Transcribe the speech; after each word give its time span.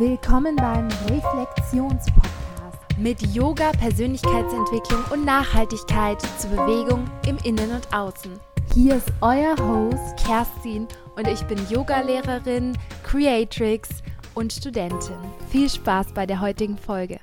Willkommen 0.00 0.56
beim 0.56 0.88
Reflexionspodcast 1.10 2.96
mit 2.96 3.20
Yoga, 3.34 3.70
Persönlichkeitsentwicklung 3.72 5.04
und 5.12 5.26
Nachhaltigkeit 5.26 6.22
zur 6.38 6.48
Bewegung 6.52 7.04
im 7.28 7.36
Innen 7.44 7.70
und 7.70 7.92
Außen. 7.92 8.32
Hier 8.72 8.94
ist 8.94 9.12
euer 9.20 9.54
Host 9.58 10.16
Kerstin 10.16 10.88
und 11.16 11.28
ich 11.28 11.42
bin 11.42 11.58
Yogalehrerin, 11.68 12.78
Creatrix 13.02 13.90
und 14.34 14.54
Studentin. 14.54 15.18
Viel 15.50 15.68
Spaß 15.68 16.14
bei 16.14 16.24
der 16.24 16.40
heutigen 16.40 16.78
Folge. 16.78 17.20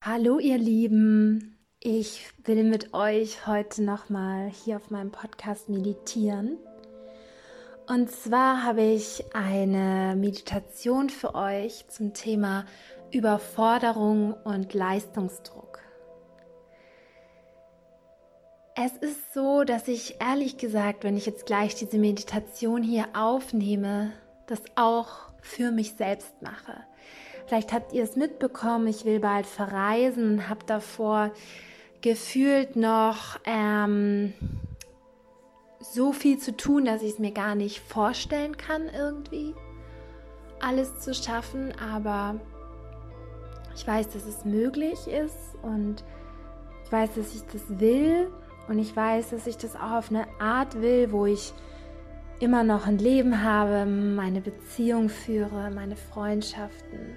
Hallo 0.00 0.38
ihr 0.38 0.58
Lieben, 0.58 1.57
ich 1.80 2.26
will 2.44 2.64
mit 2.64 2.92
euch 2.92 3.46
heute 3.46 3.84
nochmal 3.84 4.50
hier 4.50 4.76
auf 4.76 4.90
meinem 4.90 5.12
Podcast 5.12 5.68
meditieren. 5.68 6.58
Und 7.86 8.10
zwar 8.10 8.64
habe 8.64 8.82
ich 8.82 9.24
eine 9.32 10.16
Meditation 10.16 11.08
für 11.08 11.34
euch 11.34 11.86
zum 11.88 12.14
Thema 12.14 12.66
Überforderung 13.12 14.34
und 14.44 14.74
Leistungsdruck. 14.74 15.78
Es 18.74 18.92
ist 18.96 19.32
so, 19.32 19.64
dass 19.64 19.88
ich 19.88 20.16
ehrlich 20.20 20.58
gesagt, 20.58 21.04
wenn 21.04 21.16
ich 21.16 21.26
jetzt 21.26 21.46
gleich 21.46 21.74
diese 21.76 21.98
Meditation 21.98 22.82
hier 22.82 23.06
aufnehme, 23.14 24.12
das 24.46 24.62
auch 24.74 25.30
für 25.40 25.70
mich 25.70 25.92
selbst 25.92 26.42
mache. 26.42 26.74
Vielleicht 27.46 27.72
habt 27.72 27.92
ihr 27.92 28.02
es 28.02 28.16
mitbekommen, 28.16 28.88
ich 28.88 29.04
will 29.04 29.20
bald 29.20 29.46
verreisen 29.46 30.32
und 30.32 30.48
habe 30.48 30.66
davor 30.66 31.32
gefühlt 32.00 32.76
noch 32.76 33.38
ähm, 33.44 34.32
so 35.80 36.12
viel 36.12 36.38
zu 36.38 36.56
tun, 36.56 36.84
dass 36.84 37.02
ich 37.02 37.14
es 37.14 37.18
mir 37.18 37.32
gar 37.32 37.54
nicht 37.54 37.80
vorstellen 37.80 38.56
kann, 38.56 38.88
irgendwie 38.88 39.54
alles 40.60 40.98
zu 41.00 41.14
schaffen. 41.14 41.72
Aber 41.78 42.40
ich 43.74 43.86
weiß, 43.86 44.08
dass 44.10 44.24
es 44.26 44.44
möglich 44.44 45.06
ist 45.06 45.56
und 45.62 46.04
ich 46.84 46.92
weiß, 46.92 47.14
dass 47.14 47.34
ich 47.34 47.42
das 47.52 47.80
will 47.80 48.30
und 48.68 48.78
ich 48.78 48.94
weiß, 48.94 49.30
dass 49.30 49.46
ich 49.46 49.56
das 49.56 49.76
auch 49.76 49.92
auf 49.92 50.10
eine 50.10 50.26
Art 50.40 50.80
will, 50.80 51.12
wo 51.12 51.26
ich 51.26 51.52
immer 52.40 52.64
noch 52.64 52.86
ein 52.86 52.98
Leben 52.98 53.42
habe, 53.42 53.86
meine 53.86 54.40
Beziehung 54.40 55.08
führe, 55.08 55.70
meine 55.70 55.96
Freundschaften, 55.96 57.16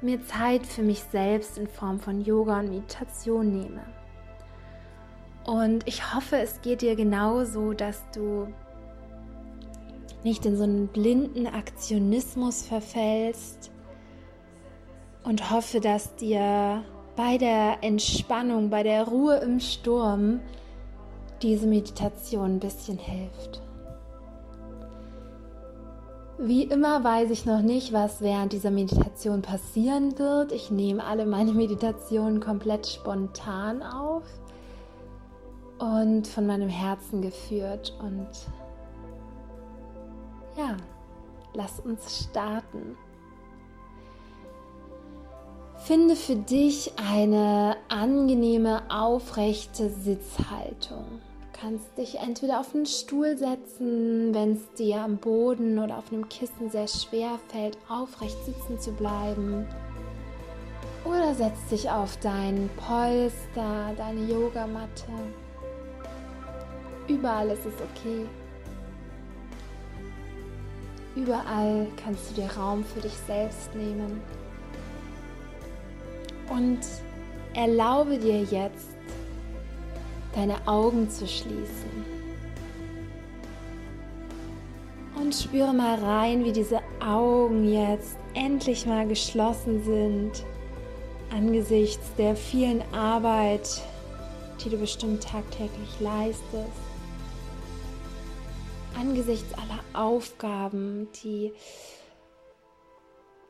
mir 0.00 0.24
Zeit 0.26 0.66
für 0.66 0.82
mich 0.82 1.02
selbst 1.10 1.58
in 1.58 1.66
Form 1.66 1.98
von 1.98 2.20
Yoga 2.20 2.60
und 2.60 2.70
Meditation 2.70 3.52
nehme. 3.52 4.01
Und 5.44 5.86
ich 5.86 6.14
hoffe, 6.14 6.36
es 6.36 6.60
geht 6.62 6.82
dir 6.82 6.94
genauso, 6.94 7.72
dass 7.72 8.02
du 8.14 8.48
nicht 10.22 10.46
in 10.46 10.56
so 10.56 10.62
einen 10.62 10.86
blinden 10.88 11.46
Aktionismus 11.46 12.62
verfällst 12.62 13.70
und 15.24 15.50
hoffe, 15.50 15.80
dass 15.80 16.14
dir 16.16 16.84
bei 17.16 17.38
der 17.38 17.78
Entspannung, 17.82 18.70
bei 18.70 18.82
der 18.82 19.04
Ruhe 19.08 19.36
im 19.38 19.58
Sturm 19.60 20.40
diese 21.42 21.66
Meditation 21.66 22.56
ein 22.56 22.60
bisschen 22.60 22.98
hilft. 22.98 23.60
Wie 26.38 26.64
immer 26.64 27.04
weiß 27.04 27.30
ich 27.30 27.44
noch 27.44 27.62
nicht, 27.62 27.92
was 27.92 28.20
während 28.20 28.52
dieser 28.52 28.70
Meditation 28.70 29.42
passieren 29.42 30.18
wird. 30.18 30.50
Ich 30.50 30.70
nehme 30.70 31.04
alle 31.04 31.26
meine 31.26 31.52
Meditationen 31.52 32.40
komplett 32.40 32.86
spontan 32.86 33.82
auf 33.82 34.24
und 35.82 36.28
von 36.28 36.46
meinem 36.46 36.68
Herzen 36.68 37.22
geführt. 37.22 37.92
Und 38.00 38.28
ja, 40.56 40.76
lass 41.54 41.80
uns 41.80 42.24
starten. 42.24 42.96
Finde 45.78 46.14
für 46.14 46.36
dich 46.36 46.92
eine 46.96 47.76
angenehme, 47.88 48.82
aufrechte 48.88 49.90
Sitzhaltung. 49.90 51.04
Du 51.40 51.60
kannst 51.60 51.98
dich 51.98 52.20
entweder 52.20 52.60
auf 52.60 52.72
einen 52.74 52.86
Stuhl 52.86 53.36
setzen, 53.36 54.32
wenn 54.32 54.52
es 54.52 54.72
dir 54.74 55.00
am 55.00 55.16
Boden 55.16 55.80
oder 55.80 55.98
auf 55.98 56.12
einem 56.12 56.28
Kissen 56.28 56.70
sehr 56.70 56.86
schwer 56.86 57.40
fällt, 57.48 57.76
aufrecht 57.88 58.38
sitzen 58.44 58.78
zu 58.78 58.92
bleiben. 58.92 59.66
Oder 61.04 61.34
setz 61.34 61.66
dich 61.70 61.90
auf 61.90 62.16
dein 62.18 62.70
Polster, 62.76 63.92
deine 63.96 64.24
Yogamatte. 64.26 65.12
Überall 67.08 67.50
ist 67.50 67.66
es 67.66 67.74
okay. 67.74 68.26
Überall 71.14 71.86
kannst 72.02 72.30
du 72.30 72.34
dir 72.34 72.50
Raum 72.52 72.84
für 72.84 73.00
dich 73.00 73.12
selbst 73.26 73.74
nehmen. 73.74 74.20
Und 76.48 76.80
erlaube 77.54 78.18
dir 78.18 78.42
jetzt, 78.42 78.88
deine 80.34 80.56
Augen 80.66 81.10
zu 81.10 81.26
schließen. 81.26 82.12
Und 85.14 85.34
spüre 85.34 85.74
mal 85.74 85.98
rein, 85.98 86.44
wie 86.44 86.52
diese 86.52 86.80
Augen 87.00 87.70
jetzt 87.70 88.16
endlich 88.34 88.86
mal 88.86 89.06
geschlossen 89.06 89.84
sind 89.84 90.44
angesichts 91.32 92.14
der 92.18 92.36
vielen 92.36 92.82
Arbeit, 92.92 93.82
die 94.62 94.70
du 94.70 94.76
bestimmt 94.76 95.22
tagtäglich 95.22 96.00
leistest 96.00 96.91
angesichts 99.02 99.52
aller 99.54 100.00
Aufgaben, 100.00 101.08
die 101.24 101.52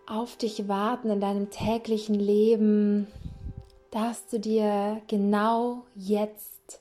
auf 0.07 0.37
dich 0.37 0.67
warten 0.67 1.11
in 1.11 1.21
deinem 1.21 1.51
täglichen 1.51 2.15
Leben, 2.15 3.07
darfst 3.91 4.33
du 4.33 4.41
dir 4.41 5.03
genau 5.09 5.83
jetzt 5.95 6.81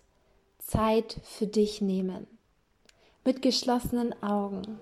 Zeit 0.58 1.18
für 1.24 1.48
dich 1.48 1.82
nehmen. 1.82 2.28
Mit 3.26 3.42
geschlossenen 3.42 4.24
Augen. 4.24 4.80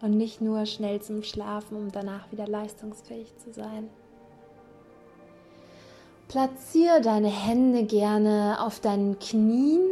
Und 0.00 0.16
nicht 0.16 0.40
nur 0.40 0.64
schnell 0.64 1.02
zum 1.02 1.24
Schlafen, 1.24 1.76
um 1.76 1.90
danach 1.90 2.30
wieder 2.30 2.46
leistungsfähig 2.46 3.36
zu 3.36 3.52
sein. 3.52 3.90
Platziere 6.28 7.00
deine 7.00 7.28
Hände 7.28 7.82
gerne 7.82 8.58
auf 8.60 8.78
deinen 8.78 9.18
Knien 9.18 9.82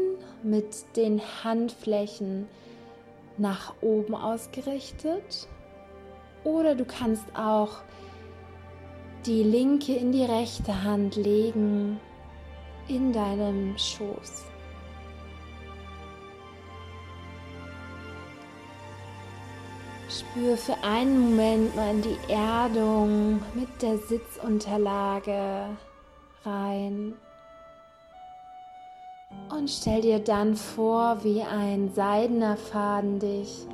mit 0.44 0.96
den 0.96 1.20
Handflächen 1.42 2.46
nach 3.38 3.74
oben 3.80 4.14
ausgerichtet. 4.14 5.48
Oder 6.44 6.74
du 6.74 6.84
kannst 6.84 7.24
auch 7.34 7.82
die 9.26 9.42
linke 9.42 9.94
in 9.94 10.12
die 10.12 10.24
rechte 10.24 10.82
Hand 10.84 11.16
legen 11.16 12.00
in 12.88 13.12
deinem 13.12 13.76
Schoß. 13.76 14.44
Spür 20.08 20.56
für 20.56 20.76
einen 20.82 21.30
Moment 21.30 21.76
mal 21.76 21.90
in 21.90 22.02
die 22.02 22.32
Erdung 22.32 23.42
mit 23.54 23.82
der 23.82 23.98
Sitzunterlage 23.98 25.66
rein. 26.44 27.14
Und 29.58 29.68
stell 29.68 30.02
dir 30.02 30.20
dann 30.20 30.54
vor, 30.54 31.18
wie 31.24 31.42
ein 31.42 31.90
seidener 31.92 32.56
Faden 32.56 33.18
dich 33.18 33.66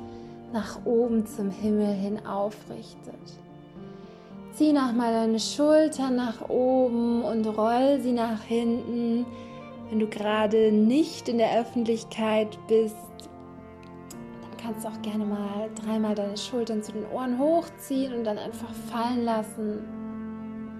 nach 0.51 0.83
oben 0.83 1.27
zum 1.27 1.51
Himmel 1.51 1.93
hin 1.93 2.25
aufrichtet. 2.25 3.13
Zieh 4.53 4.73
nochmal 4.73 5.13
deine 5.13 5.39
Schultern 5.39 6.15
nach 6.15 6.49
oben 6.49 7.21
und 7.21 7.45
roll 7.45 7.99
sie 8.01 8.13
nach 8.13 8.41
hinten. 8.41 9.27
Wenn 9.89 9.99
du 9.99 10.07
gerade 10.07 10.71
nicht 10.71 11.29
in 11.29 11.37
der 11.37 11.59
Öffentlichkeit 11.59 12.57
bist, 12.67 12.95
dann 14.41 14.57
kannst 14.57 14.85
du 14.85 14.89
auch 14.89 15.01
gerne 15.03 15.25
mal 15.25 15.69
dreimal 15.75 16.15
deine 16.15 16.37
Schultern 16.37 16.81
zu 16.81 16.93
den 16.93 17.05
Ohren 17.13 17.37
hochziehen 17.37 18.11
und 18.15 18.23
dann 18.23 18.39
einfach 18.39 18.73
fallen 18.91 19.23
lassen. 19.23 19.83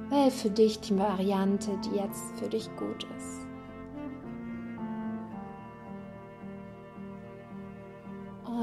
Wähl 0.09 0.31
für 0.31 0.49
dich 0.49 0.79
die 0.79 0.97
Variante, 0.97 1.71
die 1.85 1.97
jetzt 1.97 2.23
für 2.39 2.49
dich 2.49 2.67
gut 2.77 3.05
ist. 3.15 3.44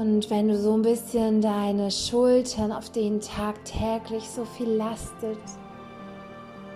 Und 0.03 0.29
wenn 0.29 0.49
du 0.49 0.57
so 0.57 0.73
ein 0.73 0.81
bisschen 0.81 1.39
deine 1.39 1.89
Schultern, 1.89 2.73
auf 2.73 2.89
denen 2.89 3.21
tagtäglich 3.21 4.29
so 4.29 4.43
viel 4.43 4.67
lastet, 4.67 5.39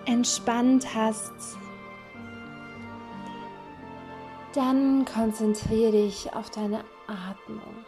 entspannt 0.05 0.95
hast, 0.95 1.57
dann 4.55 5.03
konzentriere 5.03 5.91
dich 5.91 6.33
auf 6.33 6.49
deine 6.51 6.85
Atmung. 7.05 7.85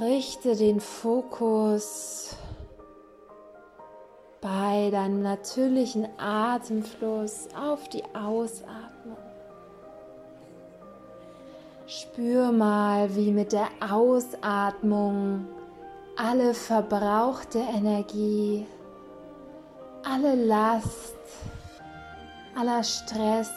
Richte 0.00 0.56
den 0.56 0.80
Fokus 0.80 2.36
bei 4.40 4.90
deinem 4.90 5.22
natürlichen 5.22 6.08
Atemfluss 6.18 7.46
auf 7.56 7.88
die 7.88 8.02
Ausatmung. 8.16 8.83
Spür 12.00 12.50
mal, 12.50 13.14
wie 13.14 13.30
mit 13.30 13.52
der 13.52 13.68
Ausatmung 13.78 15.46
alle 16.16 16.52
verbrauchte 16.52 17.60
Energie, 17.60 18.66
alle 20.02 20.34
Last, 20.34 21.14
aller 22.58 22.82
Stress, 22.82 23.52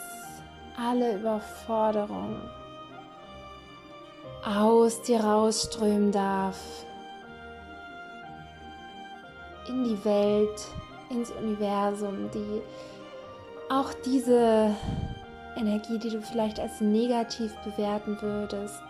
alle 0.76 1.16
Überforderung 1.16 2.36
aus 4.44 5.02
dir 5.02 5.18
rausströmen 5.18 6.12
darf 6.12 6.60
in 9.66 9.82
die 9.82 10.04
Welt, 10.04 10.64
ins 11.10 11.32
Universum, 11.32 12.30
die 12.32 12.62
auch 13.68 13.92
diese 14.04 14.76
Energie, 15.58 15.98
die 15.98 16.10
du 16.10 16.22
vielleicht 16.22 16.60
als 16.60 16.80
negativ 16.80 17.54
bewerten 17.64 18.16
würdest, 18.20 18.80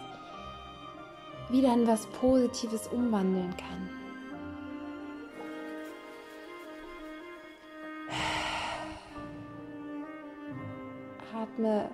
wieder 1.48 1.72
in 1.72 1.86
was 1.86 2.06
Positives 2.06 2.86
umwandeln 2.88 3.54
kann. 3.56 3.90
Atme 11.34 11.90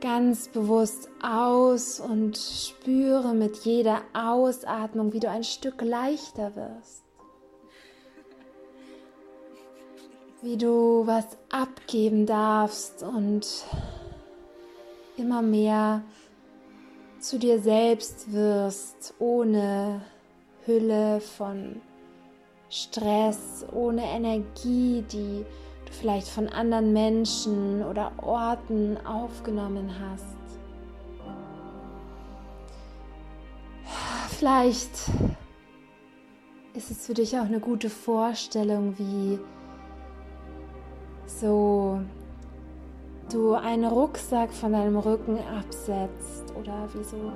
ganz 0.00 0.48
bewusst 0.48 1.08
aus 1.22 1.98
und 1.98 2.36
spüre 2.36 3.34
mit 3.34 3.56
jeder 3.64 4.02
Ausatmung, 4.12 5.12
wie 5.12 5.20
du 5.20 5.30
ein 5.30 5.44
Stück 5.44 5.80
leichter 5.80 6.54
wirst. 6.56 7.03
Wie 10.44 10.58
du 10.58 11.06
was 11.06 11.26
abgeben 11.48 12.26
darfst 12.26 13.02
und 13.02 13.46
immer 15.16 15.40
mehr 15.40 16.02
zu 17.18 17.38
dir 17.38 17.58
selbst 17.58 18.30
wirst, 18.30 19.14
ohne 19.18 20.02
Hülle 20.66 21.22
von 21.22 21.80
Stress, 22.68 23.64
ohne 23.72 24.04
Energie, 24.04 25.02
die 25.10 25.46
du 25.86 25.92
vielleicht 25.92 26.28
von 26.28 26.48
anderen 26.50 26.92
Menschen 26.92 27.82
oder 27.82 28.12
Orten 28.18 28.98
aufgenommen 29.06 29.90
hast. 29.98 30.36
Vielleicht 34.38 34.90
ist 36.74 36.90
es 36.90 37.06
für 37.06 37.14
dich 37.14 37.34
auch 37.38 37.44
eine 37.46 37.60
gute 37.60 37.88
Vorstellung, 37.88 38.98
wie 38.98 39.38
so 41.26 42.00
du 43.30 43.54
einen 43.54 43.84
Rucksack 43.84 44.52
von 44.52 44.72
deinem 44.72 44.96
Rücken 44.98 45.38
absetzt 45.58 46.54
oder 46.54 46.88
wie 46.94 47.04
so 47.04 47.32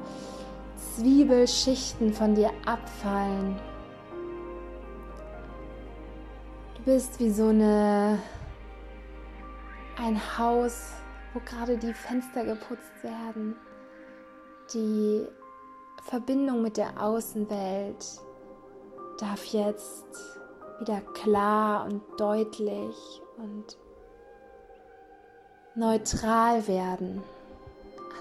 Zwiebelschichten 0.94 2.12
von 2.12 2.35
dir 2.35 2.50
abfallen. 2.67 3.56
Du 6.76 6.82
bist 6.93 7.19
wie 7.20 7.31
so 7.31 7.49
eine 7.49 8.19
ein 9.96 10.38
Haus, 10.38 10.93
wo 11.34 11.41
gerade 11.41 11.76
die 11.76 11.93
Fenster 11.93 12.44
geputzt 12.44 13.02
werden. 13.02 13.56
Die 14.73 15.26
Verbindung 16.05 16.62
mit 16.62 16.76
der 16.76 17.02
Außenwelt 17.02 18.20
darf 19.19 19.44
jetzt 19.46 20.06
wieder 20.79 21.00
klar 21.14 21.87
und 21.87 22.02
deutlich 22.19 23.20
und 23.38 23.76
neutral 25.75 26.67
werden, 26.67 27.23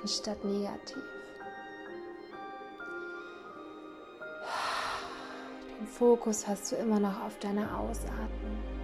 anstatt 0.01 0.43
negativ. 0.45 1.03
Den 5.79 5.87
Fokus 5.87 6.47
hast 6.47 6.71
du 6.71 6.75
immer 6.75 6.99
noch 6.99 7.23
auf 7.23 7.37
deiner 7.39 7.79
Ausatmung. 7.79 8.76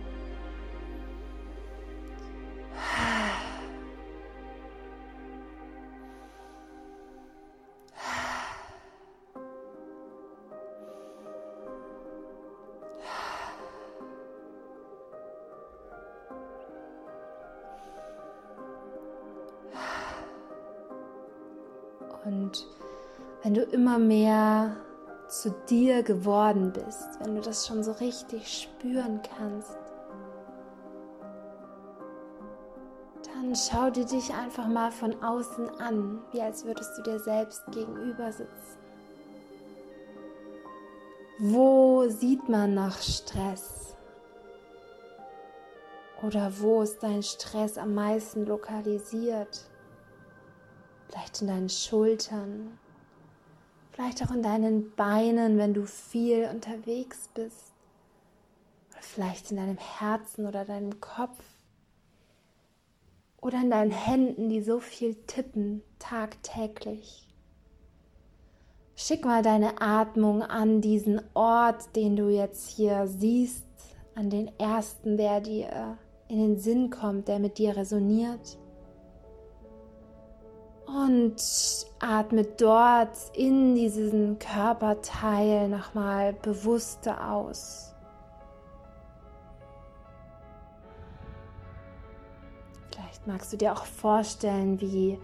Und 22.25 22.65
wenn 23.41 23.53
du 23.53 23.61
immer 23.61 23.99
mehr 23.99 24.77
zu 25.27 25.49
dir 25.69 26.03
geworden 26.03 26.71
bist, 26.71 27.19
wenn 27.19 27.35
du 27.35 27.41
das 27.41 27.67
schon 27.67 27.83
so 27.83 27.91
richtig 27.93 28.47
spüren 28.47 29.21
kannst, 29.37 29.77
dann 33.33 33.55
schau 33.55 33.89
dir 33.89 34.05
dich 34.05 34.33
einfach 34.33 34.67
mal 34.67 34.91
von 34.91 35.21
außen 35.21 35.69
an, 35.79 36.21
wie 36.31 36.41
als 36.41 36.65
würdest 36.65 36.97
du 36.97 37.03
dir 37.03 37.19
selbst 37.19 37.63
gegenüber 37.71 38.31
sitzen. 38.31 38.77
Wo 41.39 42.07
sieht 42.07 42.47
man 42.47 42.75
noch 42.75 42.97
Stress? 43.01 43.95
Oder 46.21 46.51
wo 46.59 46.83
ist 46.83 47.03
dein 47.03 47.21
Stress 47.21 47.77
am 47.77 47.95
meisten 47.95 48.45
lokalisiert? 48.45 49.65
Vielleicht 51.33 51.41
in 51.41 51.47
deinen 51.47 51.69
Schultern, 51.69 52.77
vielleicht 53.91 54.23
auch 54.23 54.31
in 54.31 54.43
deinen 54.43 54.93
Beinen, 54.95 55.57
wenn 55.57 55.73
du 55.73 55.85
viel 55.85 56.47
unterwegs 56.51 57.29
bist, 57.33 57.73
oder 58.91 59.01
vielleicht 59.01 59.51
in 59.51 59.57
deinem 59.57 59.77
Herzen 59.77 60.45
oder 60.45 60.65
deinem 60.65 60.99
Kopf 60.99 61.43
oder 63.41 63.59
in 63.61 63.71
deinen 63.71 63.91
Händen, 63.91 64.49
die 64.49 64.61
so 64.61 64.79
viel 64.79 65.15
tippen 65.25 65.81
tagtäglich. 65.99 67.27
Schick 68.95 69.25
mal 69.25 69.41
deine 69.41 69.81
Atmung 69.81 70.43
an 70.43 70.81
diesen 70.81 71.19
Ort, 71.33 71.95
den 71.95 72.15
du 72.15 72.29
jetzt 72.29 72.69
hier 72.69 73.07
siehst, 73.07 73.65
an 74.13 74.29
den 74.29 74.51
ersten, 74.59 75.17
der 75.17 75.41
dir 75.41 75.97
in 76.27 76.37
den 76.37 76.57
Sinn 76.59 76.91
kommt, 76.91 77.27
der 77.27 77.39
mit 77.39 77.57
dir 77.57 77.75
resoniert. 77.75 78.59
Und 80.85 81.35
atme 81.99 82.43
dort 82.43 83.17
in 83.33 83.75
diesen 83.75 84.37
Körperteil 84.37 85.69
nochmal 85.69 86.33
bewusster 86.33 87.31
aus. 87.31 87.93
Vielleicht 92.91 93.25
magst 93.25 93.53
du 93.53 93.57
dir 93.57 93.73
auch 93.73 93.85
vorstellen, 93.85 94.79
wie 94.81 95.17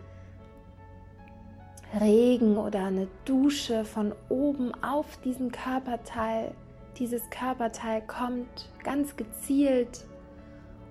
Regen 2.00 2.58
oder 2.58 2.86
eine 2.86 3.08
Dusche 3.26 3.84
von 3.84 4.14
oben 4.30 4.72
auf 4.84 5.18
diesen 5.18 5.52
Körperteil, 5.52 6.54
dieses 6.98 7.28
Körperteil 7.30 8.02
kommt 8.06 8.70
ganz 8.84 9.16
gezielt 9.16 10.06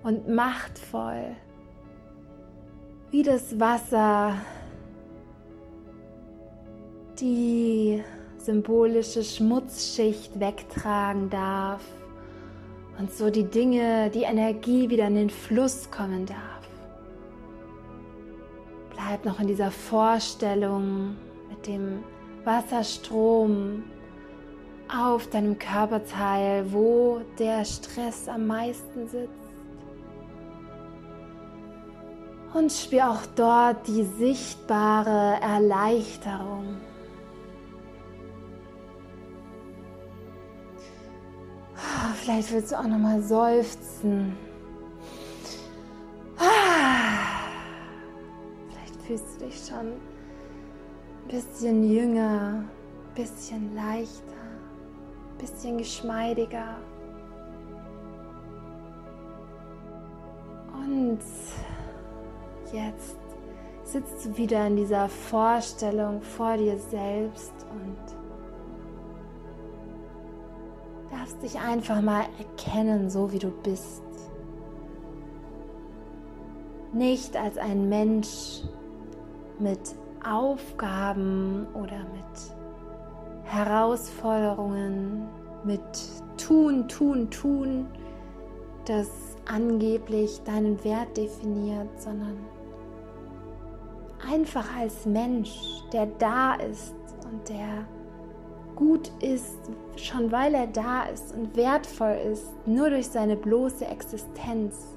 und 0.03 0.27
machtvoll, 0.27 1.35
wie 3.11 3.23
das 3.23 3.59
Wasser 3.59 4.35
die 7.21 8.03
symbolische 8.37 9.23
Schmutzschicht 9.23 10.39
wegtragen 10.39 11.29
darf 11.29 11.81
und 12.97 13.13
so 13.13 13.29
die 13.29 13.43
Dinge, 13.43 14.09
die 14.09 14.23
Energie 14.23 14.89
wieder 14.89 15.07
in 15.07 15.15
den 15.15 15.29
Fluss 15.29 15.89
kommen 15.91 16.25
darf. 16.25 16.37
Bleib 18.91 19.25
noch 19.25 19.39
in 19.39 19.47
dieser 19.47 19.71
Vorstellung 19.71 21.15
mit 21.49 21.67
dem 21.67 22.03
Wasserstrom 22.43 23.83
auf 24.93 25.27
deinem 25.27 25.57
Körperteil, 25.57 26.71
wo 26.71 27.21
der 27.37 27.63
Stress 27.63 28.27
am 28.27 28.47
meisten 28.47 29.07
sitzt. 29.07 29.29
Und 32.53 32.71
spür 32.71 33.11
auch 33.11 33.25
dort 33.35 33.87
die 33.87 34.03
sichtbare 34.03 35.39
Erleichterung. 35.41 36.77
Vielleicht 42.29 42.53
willst 42.53 42.71
du 42.71 42.77
auch 42.77 42.85
nochmal 42.85 43.23
seufzen. 43.23 44.37
Ah. 46.37 47.47
Vielleicht 48.69 49.01
fühlst 49.01 49.41
du 49.41 49.45
dich 49.45 49.55
schon 49.67 49.87
ein 49.87 51.27
bisschen 51.27 51.91
jünger, 51.91 52.63
ein 52.63 53.15
bisschen 53.15 53.73
leichter, 53.73 54.43
ein 55.31 55.37
bisschen 55.39 55.79
geschmeidiger. 55.79 56.75
Und 60.71 61.21
jetzt 62.71 63.17
sitzt 63.85 64.23
du 64.23 64.37
wieder 64.37 64.67
in 64.67 64.75
dieser 64.75 65.09
Vorstellung 65.09 66.21
vor 66.21 66.57
dir 66.57 66.77
selbst 66.77 67.53
und 67.71 68.18
darfst 71.29 71.43
dich 71.43 71.59
einfach 71.61 72.01
mal 72.01 72.25
erkennen, 72.37 73.09
so 73.09 73.31
wie 73.31 73.39
du 73.39 73.51
bist. 73.51 74.03
Nicht 76.91 77.35
als 77.35 77.57
ein 77.57 77.87
Mensch 77.87 78.63
mit 79.59 79.79
Aufgaben 80.27 81.67
oder 81.73 81.99
mit 81.99 82.55
Herausforderungen, 83.43 85.27
mit 85.63 85.81
Tun, 86.37 86.87
Tun, 86.87 87.29
Tun, 87.29 87.85
das 88.85 89.09
angeblich 89.45 90.41
deinen 90.45 90.83
Wert 90.83 91.15
definiert, 91.15 91.89
sondern 92.01 92.37
einfach 94.31 94.65
als 94.79 95.05
Mensch, 95.05 95.83
der 95.93 96.07
da 96.17 96.55
ist 96.55 96.95
und 97.31 97.47
der 97.49 97.85
gut 98.79 99.11
ist, 99.21 99.59
schon 99.97 100.31
weil 100.31 100.55
er 100.55 100.67
da 100.67 101.03
ist 101.03 101.35
und 101.35 101.55
wertvoll 101.57 102.17
ist, 102.31 102.47
nur 102.65 102.89
durch 102.89 103.07
seine 103.07 103.35
bloße 103.35 103.85
Existenz. 103.85 104.95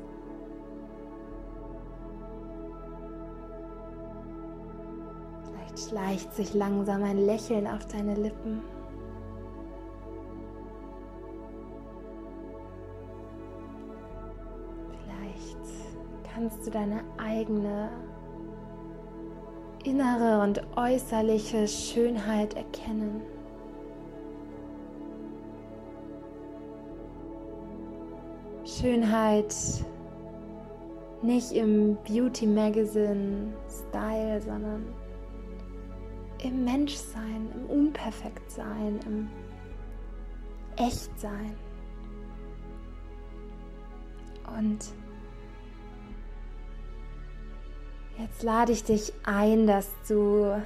Vielleicht 5.44 5.88
schleicht 5.88 6.32
sich 6.34 6.54
langsam 6.54 7.02
ein 7.02 7.26
Lächeln 7.26 7.66
auf 7.66 7.84
deine 7.86 8.14
Lippen. 8.14 8.62
Vielleicht 15.02 15.58
kannst 16.32 16.64
du 16.64 16.70
deine 16.70 17.02
eigene 17.18 17.90
innere 19.82 20.40
und 20.40 20.62
äußerliche 20.76 21.66
Schönheit 21.66 22.54
erkennen. 22.54 23.22
Schönheit 28.64 29.54
nicht 31.22 31.52
im 31.52 31.96
Beauty 32.04 32.46
Magazine 32.46 33.52
Style, 33.68 34.40
sondern 34.40 34.86
im 36.42 36.64
Menschsein, 36.64 37.48
im 37.54 37.66
Unperfektsein, 37.66 38.98
im 39.06 39.28
Echtsein. 40.76 41.54
Und 44.58 44.92
Jetzt 48.18 48.42
lade 48.42 48.72
ich 48.72 48.84
dich 48.84 49.12
ein, 49.24 49.66
dass 49.66 49.90
du 50.06 50.62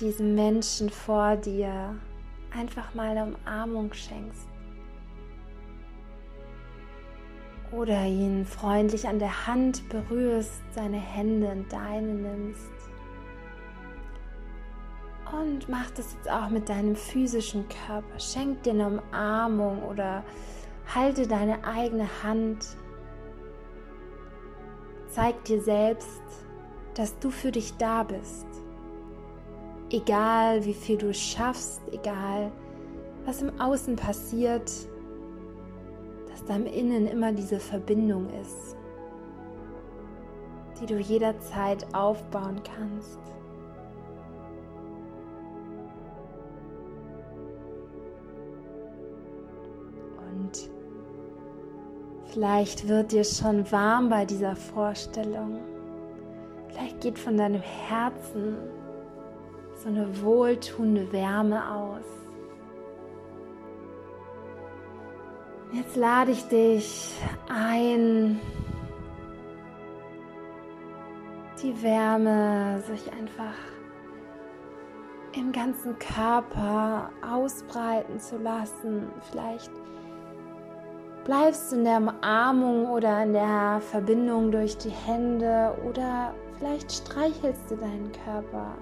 diesem 0.00 0.34
Menschen 0.34 0.88
vor 0.88 1.36
dir 1.36 1.96
einfach 2.56 2.94
mal 2.94 3.16
eine 3.16 3.34
Umarmung 3.34 3.92
schenkst. 3.92 4.48
Oder 7.70 8.04
ihn 8.04 8.46
freundlich 8.46 9.06
an 9.06 9.18
der 9.18 9.46
Hand 9.46 9.88
berührst, 9.90 10.62
seine 10.74 10.96
Hände 10.96 11.48
in 11.48 11.68
deine 11.68 12.14
nimmst. 12.14 12.70
Und 15.30 15.68
mach 15.68 15.90
das 15.90 16.14
jetzt 16.14 16.30
auch 16.30 16.48
mit 16.48 16.68
deinem 16.68 16.96
physischen 16.96 17.66
Körper. 17.68 18.18
Schenk 18.18 18.62
dir 18.62 18.72
eine 18.72 18.86
Umarmung 18.86 19.82
oder 19.82 20.24
halte 20.94 21.26
deine 21.26 21.62
eigene 21.64 22.08
Hand. 22.22 22.66
Zeig 25.08 25.44
dir 25.44 25.60
selbst, 25.60 26.22
dass 26.94 27.18
du 27.18 27.30
für 27.30 27.52
dich 27.52 27.76
da 27.76 28.02
bist. 28.02 28.46
Egal 29.90 30.64
wie 30.64 30.74
viel 30.74 30.96
du 30.96 31.12
schaffst, 31.12 31.82
egal 31.92 32.50
was 33.26 33.42
im 33.42 33.60
Außen 33.60 33.96
passiert, 33.96 34.70
im 36.56 36.66
Innen 36.66 37.06
immer 37.06 37.32
diese 37.32 37.60
Verbindung 37.60 38.28
ist, 38.40 38.76
die 40.80 40.86
du 40.86 40.98
jederzeit 40.98 41.86
aufbauen 41.94 42.62
kannst. 42.62 43.18
Und 50.32 50.70
vielleicht 52.26 52.88
wird 52.88 53.12
dir 53.12 53.24
schon 53.24 53.70
warm 53.70 54.08
bei 54.08 54.24
dieser 54.24 54.56
Vorstellung. 54.56 55.58
Vielleicht 56.68 57.00
geht 57.00 57.18
von 57.18 57.36
deinem 57.36 57.60
Herzen 57.60 58.56
so 59.74 59.88
eine 59.88 60.22
wohltuende 60.22 61.10
Wärme 61.12 61.74
aus. 61.74 62.17
Jetzt 65.78 65.94
lade 65.94 66.32
ich 66.32 66.42
dich 66.48 67.14
ein, 67.48 68.40
die 71.62 71.82
Wärme 71.84 72.80
sich 72.80 73.12
einfach 73.12 73.54
im 75.36 75.52
ganzen 75.52 75.96
Körper 76.00 77.10
ausbreiten 77.22 78.18
zu 78.18 78.38
lassen. 78.38 79.06
Vielleicht 79.30 79.70
bleibst 81.24 81.70
du 81.70 81.76
in 81.76 81.84
der 81.84 81.98
Umarmung 81.98 82.86
oder 82.86 83.22
in 83.22 83.34
der 83.34 83.80
Verbindung 83.92 84.50
durch 84.50 84.76
die 84.78 84.90
Hände 84.90 85.76
oder 85.88 86.34
Vielleicht 86.58 86.90
streichelst 86.90 87.70
du 87.70 87.76
deinen 87.76 88.10
Körper, 88.24 88.74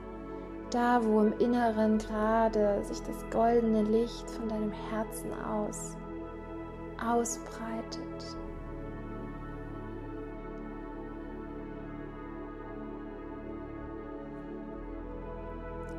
da 0.71 1.05
wo 1.05 1.21
im 1.21 1.39
Inneren 1.41 1.99
gerade 1.99 2.83
sich 2.85 3.03
das 3.03 3.23
goldene 3.31 3.83
Licht 3.83 4.31
von 4.31 4.49
deinem 4.49 4.73
Herzen 4.73 5.31
aus 5.45 5.95
ausbreitet. 7.05 8.37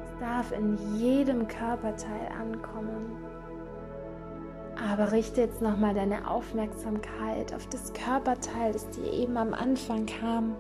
Es 0.06 0.20
darf 0.20 0.52
in 0.52 0.78
jedem 0.98 1.48
Körperteil 1.48 2.30
ankommen. 2.40 3.16
Aber 4.92 5.12
richte 5.12 5.42
jetzt 5.42 5.62
nochmal 5.62 5.96
deine 5.96 6.30
Aufmerksamkeit 6.30 7.54
auf 7.54 7.68
das 7.68 7.94
Körperteil, 7.94 8.74
das 8.74 8.90
dir 8.92 9.12
eben 9.12 9.38
am 9.38 9.54
Anfang 9.54 10.06
kam 10.06 10.56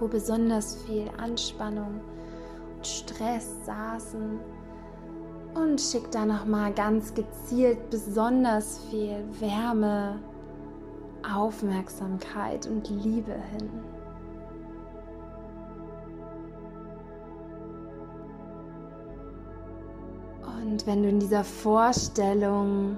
wo 0.00 0.08
besonders 0.08 0.82
viel 0.84 1.08
Anspannung 1.18 2.00
und 2.76 2.86
Stress 2.86 3.64
saßen 3.66 4.40
und 5.54 5.80
schick 5.80 6.10
da 6.10 6.24
noch 6.24 6.44
mal 6.44 6.72
ganz 6.72 7.14
gezielt 7.14 7.90
besonders 7.90 8.78
viel 8.90 9.24
Wärme, 9.40 10.18
Aufmerksamkeit 11.34 12.66
und 12.66 12.88
Liebe 12.88 13.34
hin. 13.52 13.70
Und 20.62 20.86
wenn 20.86 21.02
du 21.02 21.08
in 21.08 21.20
dieser 21.20 21.44
Vorstellung 21.44 22.96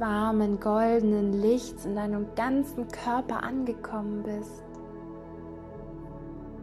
warmen, 0.00 0.60
goldenen 0.60 1.32
Lichts 1.32 1.84
in 1.84 1.96
deinem 1.96 2.26
ganzen 2.34 2.88
Körper 2.88 3.42
angekommen 3.42 4.22
bist, 4.22 4.62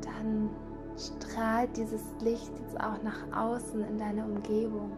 dann 0.02 0.50
strahlt 0.98 1.76
dieses 1.78 2.04
Licht 2.22 2.52
jetzt 2.60 2.80
auch 2.80 3.02
nach 3.04 3.20
außen 3.36 3.82
in 3.82 3.98
deine 3.98 4.24
Umgebung. 4.26 4.92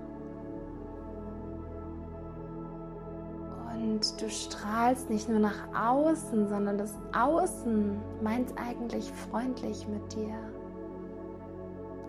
Und 3.74 4.22
du 4.22 4.30
strahlst 4.30 5.10
nicht 5.10 5.30
nur 5.30 5.40
nach 5.40 5.68
außen, 5.76 6.50
sondern 6.50 6.78
das 6.78 6.94
Außen 7.16 7.98
meint 8.24 8.54
eigentlich 8.58 9.12
freundlich 9.12 9.88
mit 9.88 10.14
dir. 10.14 10.36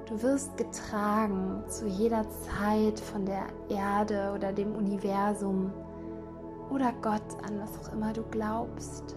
Du 0.06 0.22
wirst 0.22 0.56
getragen 0.56 1.62
zu 1.68 1.86
jeder 1.86 2.24
Zeit 2.30 2.98
von 2.98 3.26
der 3.26 3.44
Erde 3.68 4.32
oder 4.34 4.52
dem 4.52 4.74
Universum 4.74 5.70
oder 6.70 6.92
Gott, 7.02 7.22
an 7.46 7.60
was 7.60 7.78
auch 7.78 7.92
immer 7.92 8.14
du 8.14 8.22
glaubst. 8.30 9.16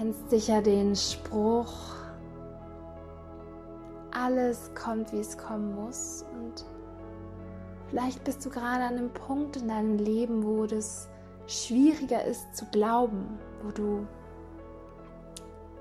Kennst 0.00 0.30
sicher 0.30 0.62
den 0.62 0.96
Spruch, 0.96 1.74
alles 4.12 4.70
kommt, 4.74 5.12
wie 5.12 5.18
es 5.18 5.36
kommen 5.36 5.74
muss. 5.74 6.24
Und 6.32 6.64
vielleicht 7.90 8.24
bist 8.24 8.42
du 8.46 8.48
gerade 8.48 8.82
an 8.82 8.96
einem 8.96 9.12
Punkt 9.12 9.58
in 9.58 9.68
deinem 9.68 9.98
Leben, 9.98 10.42
wo 10.42 10.64
es 10.64 11.06
schwieriger 11.46 12.24
ist 12.24 12.56
zu 12.56 12.64
glauben, 12.72 13.38
wo 13.62 13.72
du 13.72 14.06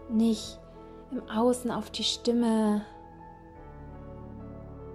nicht 0.10 0.60
im 1.12 1.22
Außen 1.30 1.72
auf 1.72 1.90
die 1.90 2.04
Stimme 2.04 2.82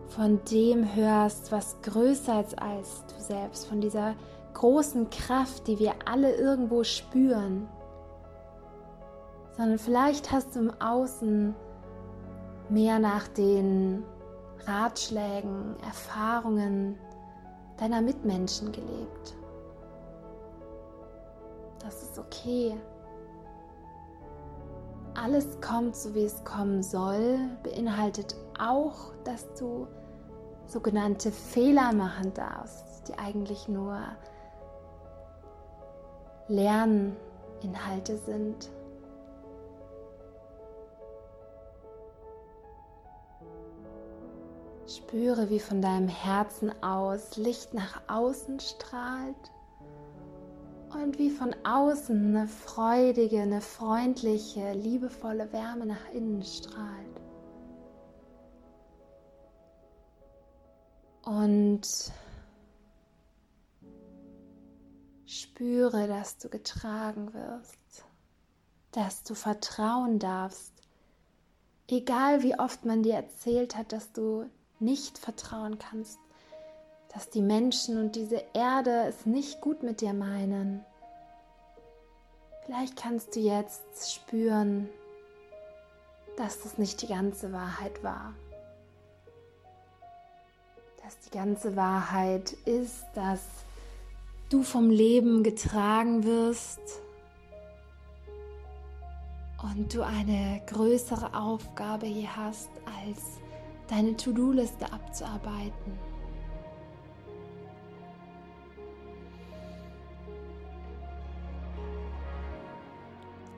von 0.09 0.39
dem 0.51 0.95
hörst, 0.95 1.51
was 1.51 1.81
größer 1.81 2.43
ist 2.43 2.61
als 2.61 3.05
du 3.07 3.23
selbst, 3.23 3.69
von 3.69 3.81
dieser 3.81 4.17
großen 4.53 5.09
Kraft, 5.09 5.67
die 5.67 5.79
wir 5.79 5.95
alle 6.05 6.37
irgendwo 6.37 6.85
spüren, 6.85 7.69
sondern 9.57 9.79
vielleicht 9.79 10.33
hast 10.33 10.55
du 10.55 10.61
im 10.61 10.81
Außen 10.81 11.55
mehr 12.69 12.99
nach 12.99 13.29
den 13.29 14.05
Ratschlägen, 14.67 15.77
Erfahrungen 15.85 16.99
deiner 17.77 18.01
Mitmenschen 18.01 18.73
gelebt. 18.73 19.35
Das 21.81 22.03
ist 22.03 22.19
okay. 22.19 22.77
Alles 25.15 25.61
kommt 25.61 25.95
so, 25.95 26.15
wie 26.15 26.25
es 26.25 26.43
kommen 26.45 26.83
soll, 26.83 27.39
beinhaltet 27.63 28.35
auch, 28.59 29.13
dass 29.25 29.53
du 29.55 29.87
sogenannte 30.67 31.31
Fehler 31.31 31.93
machen 31.93 32.33
darfst, 32.35 33.09
die 33.09 33.19
eigentlich 33.19 33.69
nur 33.69 33.99
Lerninhalte 36.49 38.17
sind. 38.27 38.71
Spüre, 44.87 45.49
wie 45.49 45.61
von 45.61 45.81
deinem 45.81 46.09
Herzen 46.09 46.71
aus 46.83 47.37
Licht 47.37 47.73
nach 47.73 48.03
außen 48.07 48.61
strahlt 48.61 49.51
und 50.93 51.19
wie 51.19 51.31
von 51.31 51.55
außen 51.65 52.37
eine 52.37 52.47
freudige, 52.47 53.41
eine 53.41 53.63
freundliche, 53.63 54.73
liebevolle 54.75 55.51
Wärme 55.53 55.87
nach 55.87 56.13
innen 56.13 56.43
strahlt. 56.43 57.21
Und 61.25 61.87
spüre, 65.25 66.07
dass 66.07 66.37
du 66.37 66.51
getragen 66.51 67.33
wirst, 67.33 68.05
dass 68.93 69.23
du 69.23 69.35
vertrauen 69.35 70.19
darfst, 70.19 70.75
egal 71.89 72.43
wie 72.43 72.59
oft 72.59 72.85
man 72.85 73.03
dir 73.03 73.15
erzählt 73.15 73.77
hat, 73.77 73.93
dass 73.93 74.13
du 74.13 74.45
nicht 74.85 75.19
vertrauen 75.19 75.79
kannst, 75.79 76.19
dass 77.13 77.31
die 77.31 77.43
Menschen 77.43 77.99
und 77.99 78.17
diese 78.17 78.43
Erde 78.55 79.07
es 79.09 79.25
nicht 79.25 79.61
gut 79.61 79.83
mit 79.83 80.01
dir 80.01 80.13
meinen. 80.13 80.85
Vielleicht 82.65 82.97
kannst 82.97 83.37
du 83.37 83.41
jetzt 83.41 84.13
spüren, 84.13 84.89
dass 86.37 86.63
das 86.63 86.79
nicht 86.79 87.03
die 87.03 87.07
ganze 87.07 87.53
Wahrheit 87.53 88.03
war. 88.03 88.35
Dass 91.03 91.19
die 91.21 91.31
ganze 91.31 91.77
Wahrheit 91.77 92.53
ist, 92.65 93.05
dass 93.15 93.43
du 94.49 94.63
vom 94.63 94.91
Leben 94.91 95.43
getragen 95.43 96.25
wirst 96.25 96.81
und 99.63 99.95
du 99.95 100.03
eine 100.03 100.63
größere 100.67 101.35
Aufgabe 101.35 102.07
hier 102.07 102.35
hast 102.37 102.71
als 103.01 103.44
deine 103.89 104.17
To-Do-Liste 104.17 104.91
abzuarbeiten. 104.93 105.99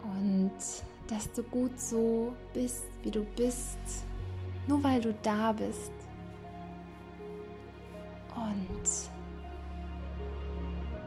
Und 0.02 0.52
dass 1.08 1.30
du 1.32 1.42
gut 1.44 1.78
so 1.78 2.32
bist, 2.52 2.86
wie 3.02 3.10
du 3.10 3.24
bist, 3.36 3.78
nur 4.66 4.82
weil 4.82 5.00
du 5.00 5.14
da 5.22 5.52
bist. 5.52 5.92
Und 8.34 9.10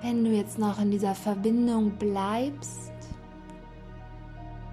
wenn 0.01 0.23
du 0.23 0.32
jetzt 0.32 0.58
noch 0.58 0.79
in 0.79 0.91
dieser 0.91 1.15
Verbindung 1.15 1.91
bleibst, 1.97 2.91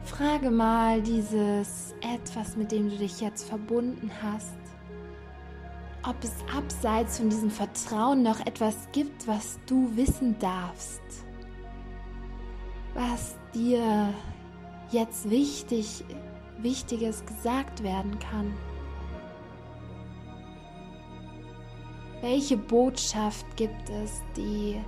Frage 0.04 0.50
mal 0.52 1.02
dieses 1.02 1.95
etwas, 2.14 2.56
mit 2.56 2.72
dem 2.72 2.90
du 2.90 2.96
dich 2.96 3.20
jetzt 3.20 3.48
verbunden 3.48 4.10
hast, 4.22 4.56
ob 6.08 6.16
es 6.22 6.32
abseits 6.56 7.18
von 7.18 7.30
diesem 7.30 7.50
Vertrauen 7.50 8.22
noch 8.22 8.40
etwas 8.46 8.88
gibt, 8.92 9.26
was 9.26 9.58
du 9.66 9.96
wissen 9.96 10.38
darfst, 10.38 11.02
was 12.94 13.36
dir 13.54 14.14
jetzt 14.90 15.28
wichtig, 15.28 16.04
Wichtiges 16.58 17.24
gesagt 17.26 17.82
werden 17.82 18.18
kann. 18.18 18.54
Welche 22.22 22.56
Botschaft 22.56 23.44
gibt 23.56 23.90
es, 23.90 24.22
die 24.36 24.80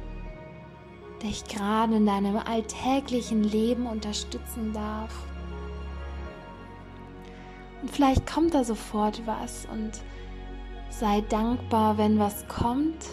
dich 1.22 1.44
gerade 1.44 1.96
in 1.96 2.07
deinem 2.07 2.37
alltäglichen 2.37 3.42
Leben 3.42 3.87
unterstützen 3.87 4.72
darf. 4.72 5.12
Vielleicht 7.87 8.27
kommt 8.27 8.55
da 8.55 8.64
sofort 8.64 9.27
was 9.27 9.67
und 9.73 9.93
sei 10.91 11.23
dankbar, 11.29 11.97
wenn 11.97 12.19
was 12.19 12.47
kommt 12.49 13.05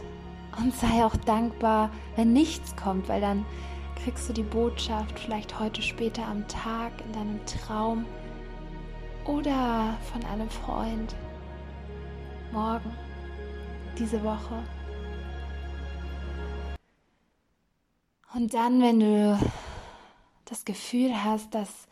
und 0.58 0.73
sei 0.73 1.06
auch 1.06 1.15
dankbar, 1.15 1.91
wenn 2.15 2.34
nichts 2.34 2.75
kommt, 2.75 3.08
weil 3.08 3.21
dann 3.21 3.45
kriegst 4.04 4.28
du 4.30 4.34
die 4.34 4.43
Botschaft 4.43 5.19
vielleicht 5.19 5.60
heute 5.60 5.82
später 5.82 6.25
am 6.25 6.47
Tag 6.47 6.91
in 7.06 7.13
deinem 7.13 7.45
Traum 7.45 8.06
oder 9.25 9.97
von 10.12 10.23
einem 10.25 10.49
Freund 10.49 11.15
morgen, 12.51 12.91
diese 13.97 14.23
Woche. 14.23 14.63
Und 18.34 18.54
dann, 18.54 18.82
wenn 18.82 18.99
du 18.99 19.39
das 20.45 20.65
Gefühl 20.65 21.23
hast, 21.23 21.54
dass 21.56 21.88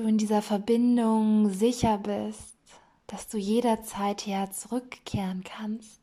du 0.00 0.08
in 0.08 0.18
dieser 0.18 0.42
Verbindung 0.42 1.50
sicher 1.50 1.98
bist, 1.98 2.56
dass 3.06 3.28
du 3.28 3.38
jederzeit 3.38 4.26
her 4.26 4.50
zurückkehren 4.50 5.44
kannst, 5.44 6.00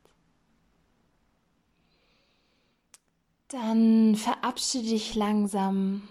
dann 3.47 4.15
verabschiede 4.15 4.89
dich 4.89 5.15
langsam, 5.15 6.07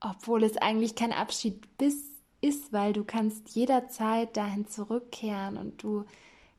obwohl 0.00 0.42
es 0.42 0.56
eigentlich 0.56 0.94
kein 0.94 1.12
Abschied 1.12 1.68
ist, 2.40 2.72
weil 2.72 2.92
du 2.92 3.04
kannst 3.04 3.50
jederzeit 3.50 4.36
dahin 4.36 4.66
zurückkehren 4.66 5.58
und 5.58 5.82
du 5.82 6.04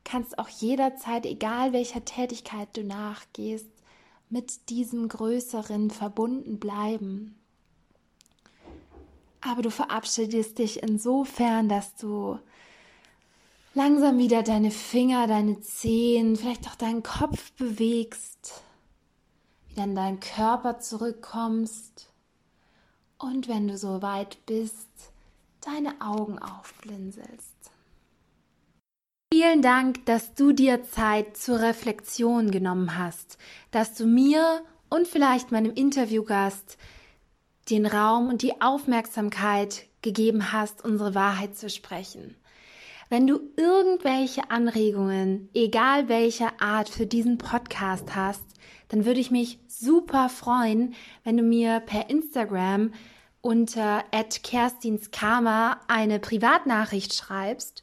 kannst 0.04 0.38
auch 0.38 0.48
jederzeit, 0.48 1.26
egal 1.26 1.72
welcher 1.72 2.04
Tätigkeit 2.04 2.76
du 2.76 2.84
nachgehst, 2.84 3.70
mit 4.28 4.68
diesem 4.68 5.08
Größeren 5.08 5.90
verbunden 5.90 6.60
bleiben. 6.60 7.39
Aber 9.40 9.62
du 9.62 9.70
verabschiedest 9.70 10.58
dich 10.58 10.82
insofern, 10.82 11.68
dass 11.68 11.94
du 11.96 12.38
langsam 13.74 14.18
wieder 14.18 14.42
deine 14.42 14.70
Finger, 14.70 15.26
deine 15.26 15.60
Zehen, 15.60 16.36
vielleicht 16.36 16.66
auch 16.68 16.74
deinen 16.74 17.02
Kopf 17.02 17.52
bewegst, 17.52 18.62
wieder 19.68 19.84
in 19.84 19.94
deinen 19.94 20.20
Körper 20.20 20.78
zurückkommst 20.78 22.10
und 23.18 23.48
wenn 23.48 23.68
du 23.68 23.76
so 23.76 24.02
weit 24.02 24.44
bist, 24.46 24.88
deine 25.60 26.00
Augen 26.00 26.38
aufblinzelst. 26.38 27.54
Vielen 29.32 29.62
Dank, 29.62 30.04
dass 30.06 30.34
du 30.34 30.52
dir 30.52 30.82
Zeit 30.82 31.36
zur 31.36 31.60
Reflexion 31.60 32.50
genommen 32.50 32.98
hast, 32.98 33.38
dass 33.70 33.94
du 33.94 34.06
mir 34.06 34.62
und 34.88 35.06
vielleicht 35.06 35.52
meinem 35.52 35.72
Interviewgast 35.72 36.78
den 37.68 37.86
Raum 37.86 38.28
und 38.28 38.42
die 38.42 38.60
Aufmerksamkeit 38.60 39.86
gegeben 40.02 40.52
hast, 40.52 40.84
unsere 40.84 41.14
Wahrheit 41.14 41.56
zu 41.56 41.68
sprechen. 41.68 42.36
Wenn 43.08 43.26
du 43.26 43.40
irgendwelche 43.56 44.50
Anregungen, 44.50 45.48
egal 45.52 46.08
welcher 46.08 46.60
Art, 46.60 46.88
für 46.88 47.06
diesen 47.06 47.38
Podcast 47.38 48.14
hast, 48.14 48.44
dann 48.88 49.04
würde 49.04 49.20
ich 49.20 49.30
mich 49.30 49.58
super 49.66 50.28
freuen, 50.28 50.94
wenn 51.24 51.36
du 51.36 51.42
mir 51.42 51.80
per 51.80 52.08
Instagram 52.08 52.92
unter 53.40 54.04
@kerstinskarma 54.42 55.80
eine 55.88 56.18
Privatnachricht 56.18 57.14
schreibst 57.14 57.82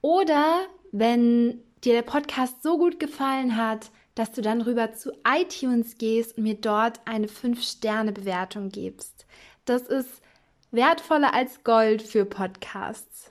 oder 0.00 0.60
wenn 0.92 1.62
dir 1.84 1.94
der 1.94 2.02
Podcast 2.02 2.62
so 2.62 2.78
gut 2.78 3.00
gefallen 3.00 3.56
hat, 3.56 3.90
dass 4.14 4.32
du 4.32 4.42
dann 4.42 4.60
rüber 4.60 4.92
zu 4.92 5.12
iTunes 5.26 5.98
gehst 5.98 6.36
und 6.36 6.44
mir 6.44 6.54
dort 6.54 7.00
eine 7.06 7.26
5-Sterne-Bewertung 7.26 8.68
gibst. 8.68 9.26
Das 9.64 9.82
ist 9.82 10.22
wertvoller 10.70 11.34
als 11.34 11.64
Gold 11.64 12.02
für 12.02 12.24
Podcasts. 12.24 13.30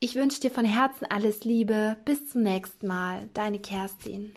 Ich 0.00 0.14
wünsche 0.14 0.40
dir 0.40 0.50
von 0.50 0.64
Herzen 0.64 1.06
alles 1.10 1.44
Liebe. 1.44 1.96
Bis 2.04 2.30
zum 2.30 2.42
nächsten 2.42 2.86
Mal. 2.86 3.28
Deine 3.34 3.58
Kerstin. 3.58 4.34